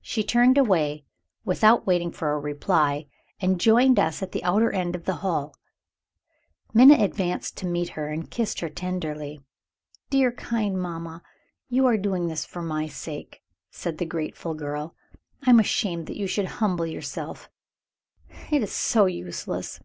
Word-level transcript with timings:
She 0.00 0.24
turned 0.24 0.58
away, 0.58 1.04
without 1.44 1.86
waiting 1.86 2.10
for 2.10 2.32
a 2.32 2.40
reply, 2.40 3.06
and 3.38 3.60
joined 3.60 4.00
us 4.00 4.20
at 4.20 4.32
the 4.32 4.42
outer 4.42 4.72
end 4.72 4.96
of 4.96 5.04
the 5.04 5.18
hall. 5.22 5.54
Minna 6.74 6.96
advanced 7.00 7.56
to 7.58 7.66
meet 7.66 7.90
her, 7.90 8.08
and 8.08 8.28
kissed 8.32 8.58
her 8.58 8.68
tenderly. 8.68 9.40
"Dear, 10.08 10.32
kind 10.32 10.76
mamma, 10.76 11.22
you 11.68 11.86
are 11.86 11.96
doing 11.96 12.26
this 12.26 12.44
for 12.44 12.62
my 12.62 12.88
sake," 12.88 13.44
said 13.70 13.98
the 13.98 14.06
grateful 14.06 14.54
girl. 14.54 14.96
"I 15.46 15.50
am 15.50 15.60
ashamed 15.60 16.08
that 16.08 16.18
you 16.18 16.26
should 16.26 16.46
humble 16.58 16.86
yourself 16.86 17.48
it 18.50 18.64
is 18.64 18.72
so 18.72 19.06
useless!" 19.06 19.78